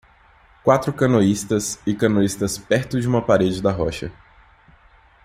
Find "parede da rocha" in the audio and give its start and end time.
3.23-4.11